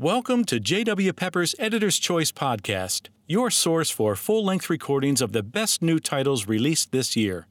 Welcome 0.00 0.46
to 0.46 0.58
J.W. 0.58 1.12
Pepper's 1.12 1.54
Editor's 1.58 1.98
Choice 1.98 2.32
Podcast, 2.32 3.08
your 3.26 3.50
source 3.50 3.90
for 3.90 4.16
full 4.16 4.42
length 4.42 4.70
recordings 4.70 5.20
of 5.20 5.32
the 5.32 5.42
best 5.42 5.82
new 5.82 5.98
titles 5.98 6.48
released 6.48 6.90
this 6.90 7.16
year. 7.16 7.48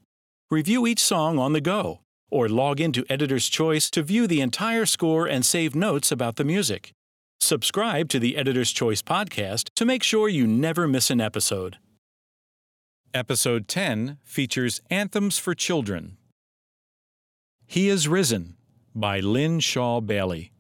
Review 0.49 0.88
each 0.88 0.99
song 0.99 1.38
on 1.38 1.54
the 1.54 1.62
go, 1.62 1.99
or 2.31 2.49
log 2.49 2.81
into 2.81 3.05
Editor's 3.07 3.49
Choice 3.49 3.91
to 3.91 4.01
view 4.01 4.25
the 4.25 4.41
entire 4.41 4.88
score 4.88 5.27
and 5.27 5.46
save 5.46 5.75
notes 5.75 6.12
about 6.12 6.38
the 6.38 6.43
music. 6.43 6.91
Subscribe 7.39 8.09
to 8.09 8.17
the 8.17 8.36
Editor's 8.36 8.71
Choice 8.71 9.04
Podcast 9.04 9.70
to 9.75 9.86
make 9.86 10.02
sure 10.02 10.27
you 10.27 10.47
never 10.47 10.88
miss 10.88 11.11
an 11.11 11.21
episode. 11.21 11.77
Episode 13.13 13.68
10 13.68 14.18
features 14.23 14.81
Anthems 14.89 15.38
for 15.38 15.54
Children. 15.54 16.18
He 17.68 17.89
is 17.89 18.07
Risen 18.07 18.55
by 18.95 19.20
Lynn 19.20 19.59
Shaw 19.59 20.02
Bailey. 20.02 20.52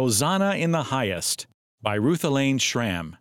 Hosanna 0.00 0.54
in 0.54 0.72
the 0.72 0.84
Highest 0.84 1.46
by 1.82 1.94
Ruth 1.94 2.24
Elaine 2.24 2.58
Schram. 2.58 3.18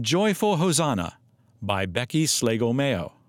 Joyful 0.00 0.56
Hosanna 0.56 1.18
by 1.60 1.84
Becky 1.84 2.24
Slagle 2.24 2.74
Mayo. 2.74 3.19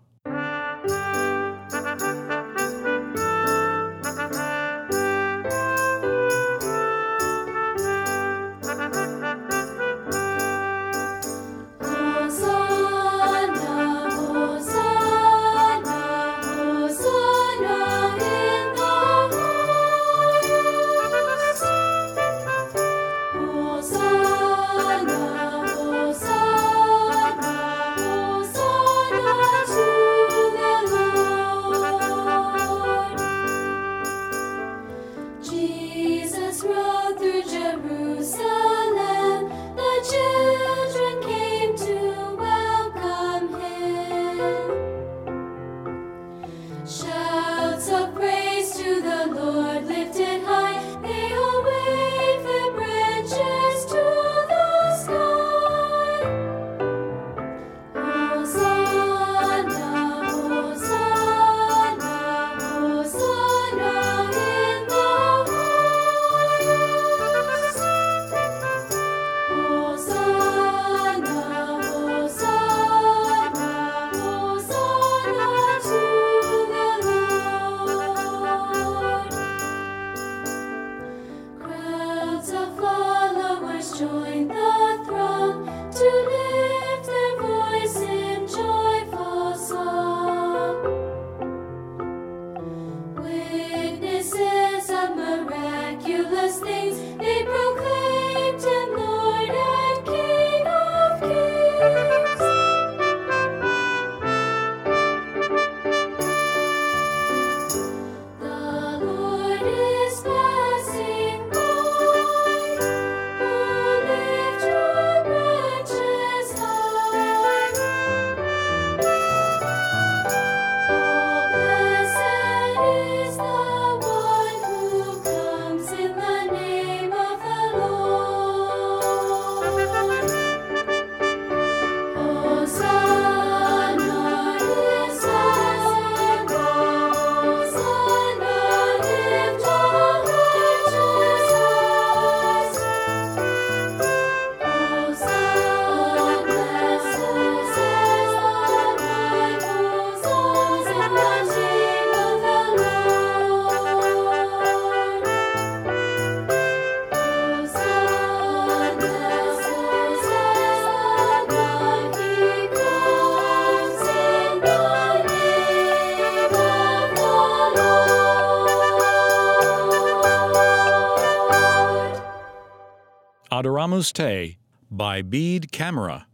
Ramuste 173.81 174.57
by 174.91 175.23
Bede 175.23 175.71
Camera. 175.71 176.27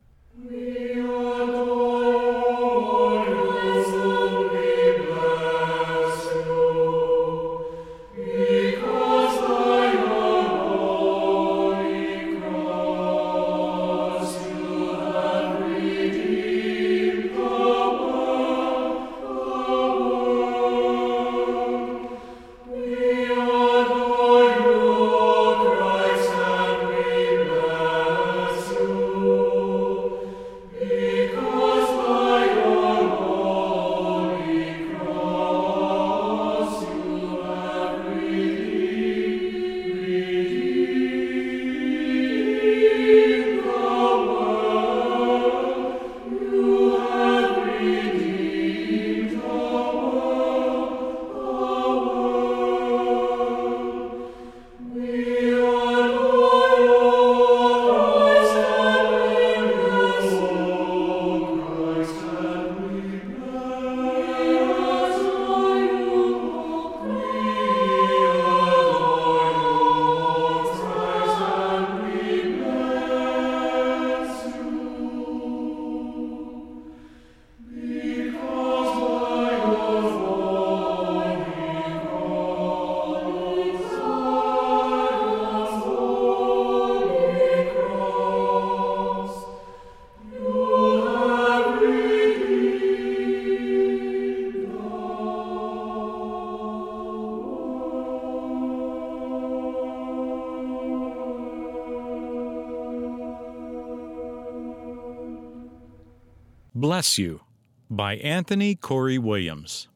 Bless 106.79 107.17
You 107.17 107.41
by 107.89 108.17
Anthony 108.17 108.75
Corey 108.75 109.17
Williams. 109.17 109.88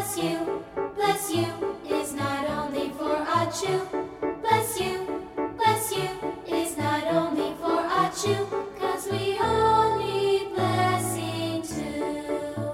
Bless 0.00 0.16
you, 0.16 0.64
bless 0.94 1.30
you 1.30 1.76
is 1.86 2.14
not 2.14 2.48
only 2.48 2.88
for 2.92 3.16
Achu. 3.16 4.40
Bless 4.40 4.80
you, 4.80 5.26
bless 5.58 5.94
you 5.94 6.08
is 6.48 6.78
not 6.78 7.04
only 7.08 7.52
for 7.60 7.82
Achu, 7.86 8.48
cause 8.78 9.08
we 9.12 9.36
all 9.38 9.98
need 9.98 10.54
blessing 10.54 11.60
too. 11.60 12.72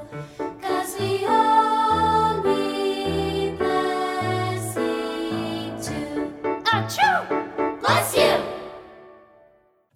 Cause 0.63 0.97
we 1.01 1.27
all 1.27 2.45
need 2.45 3.59
blessing 3.59 4.85
too. 5.83 6.33
Achu! 6.67 7.81
Bless 7.81 8.17
you! 8.17 8.41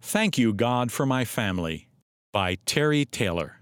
Thank 0.01 0.37
you, 0.37 0.53
God, 0.53 0.91
for 0.91 1.07
my 1.07 1.25
family 1.25 1.87
by 2.33 2.57
Terry 2.67 3.05
Taylor. 3.05 3.60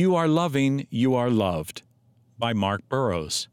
You 0.00 0.16
Are 0.16 0.28
Loving, 0.28 0.86
You 0.88 1.14
Are 1.14 1.28
Loved 1.28 1.82
by 2.38 2.54
Mark 2.54 2.88
Burrows. 2.88 3.48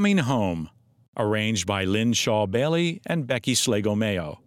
Coming 0.00 0.16
Home, 0.16 0.70
arranged 1.18 1.66
by 1.66 1.84
Lynn 1.84 2.14
Shaw 2.14 2.46
Bailey 2.46 3.02
and 3.04 3.26
Becky 3.26 3.52
Slagle 3.54 3.98
Mayo. 3.98 4.40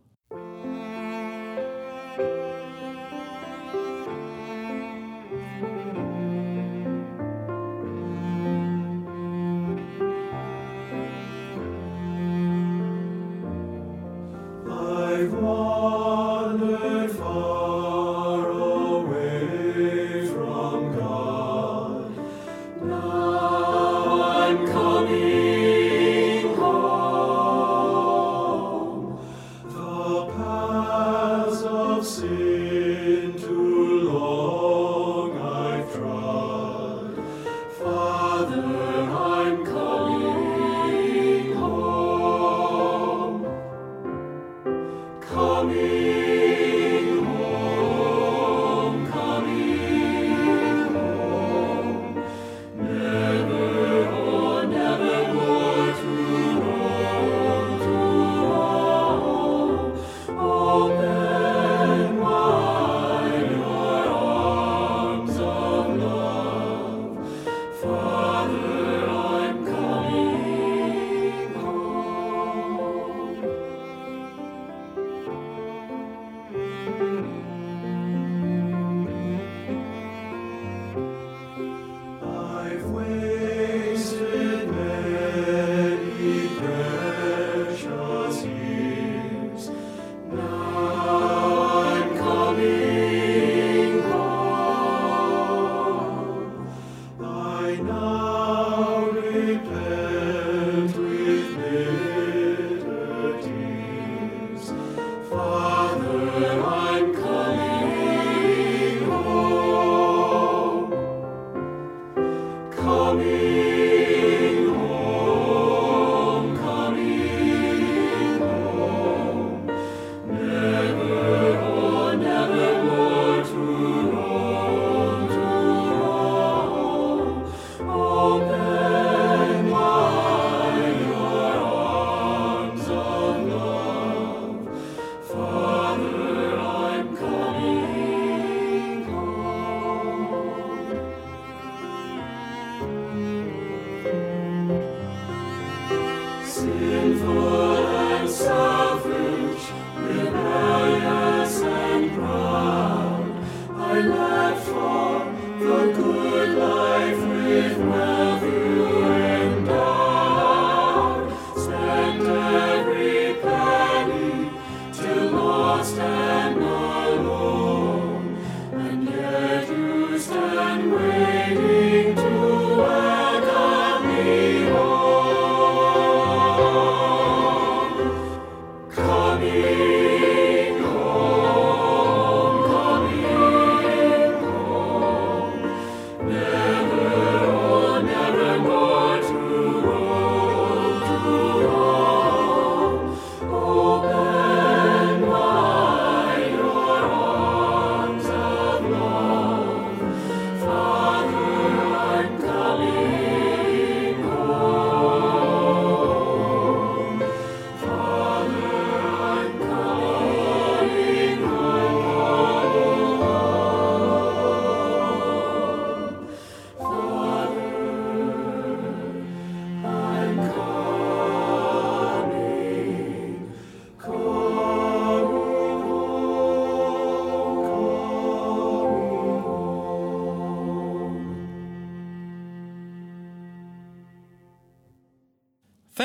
We. 170.91 171.22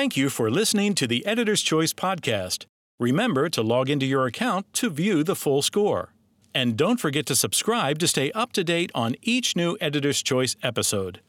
Thank 0.09 0.17
you 0.17 0.31
for 0.31 0.51
listening 0.51 0.95
to 0.95 1.07
the 1.07 1.27
Editor's 1.27 1.61
Choice 1.61 1.93
podcast. 1.93 2.65
Remember 2.99 3.51
to 3.51 3.61
log 3.61 3.91
into 3.91 4.07
your 4.07 4.25
account 4.25 4.73
to 4.73 4.89
view 4.89 5.23
the 5.23 5.37
full 5.37 5.61
score. 5.61 6.15
And 6.55 6.79
don't 6.79 6.99
forget 6.99 7.27
to 7.27 7.37
subscribe 7.37 7.99
to 7.99 8.09
stay 8.09 8.33
up 8.33 8.53
to 8.53 8.65
date 8.65 8.91
on 8.95 9.17
each 9.21 9.55
new 9.55 9.77
Editor's 9.83 10.23
Choice 10.23 10.57
episode. 10.63 11.21